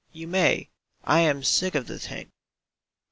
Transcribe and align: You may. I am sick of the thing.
You 0.11 0.25
may. 0.27 0.71
I 1.03 1.19
am 1.19 1.43
sick 1.43 1.75
of 1.75 1.85
the 1.85 1.99
thing. 1.99 2.31